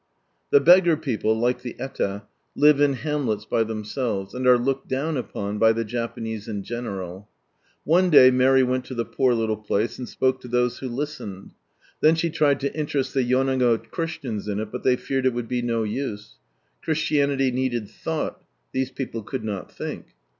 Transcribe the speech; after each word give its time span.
The 0.49 0.59
Beggar 0.59 0.97
people, 0.97 1.37
like 1.39 1.61
the 1.61 1.75
Eta, 1.79 2.23
live 2.55 2.81
in 2.81 2.93
hamlets 2.93 3.45
hy 3.47 3.61
themselves, 3.61 4.33
and 4.33 4.47
are 4.47 4.57
looked 4.57 4.87
down 4.87 5.15
upon 5.15 5.59
by 5.59 5.73
the 5.73 5.85
Japanese 5.85 6.47
in 6.47 6.63
general. 6.63 7.29
One 7.83 8.09
day 8.09 8.31
Mary 8.31 8.63
went 8.63 8.83
to 8.85 8.95
the 8.95 9.05
poor 9.05 9.35
little 9.35 9.55
place, 9.57 9.99
and 9.99 10.09
spoke 10.09 10.41
to 10.41 10.47
those 10.47 10.79
who 10.79 10.89
listened. 10.89 11.51
Then 11.99 12.15
she 12.15 12.31
tried 12.31 12.59
to 12.61 12.73
interest 12.73 13.13
the 13.13 13.21
Yonago 13.21 13.77
Christians 13.91 14.47
in 14.47 14.59
it, 14.59 14.71
but 14.71 14.81
they 14.81 14.95
feared 14.95 15.27
it 15.27 15.35
would 15.35 15.47
be 15.47 15.61
no 15.61 15.83
use. 15.83 16.33
Christianity 16.81 17.51
needed 17.51 17.87
thoughly 17.87 18.37
these 18.71 18.89
people 18.89 19.21
could 19.21 19.43
not 19.43 19.71
think. 19.71 20.15